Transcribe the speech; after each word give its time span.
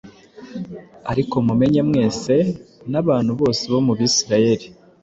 Ariko 1.11 1.35
mumenye 1.47 1.81
mwese 1.89 2.33
n’abantu 2.91 3.31
bose 3.39 3.63
bo 3.71 3.79
mu 3.85 3.93
Bisirayeri, 3.99 4.67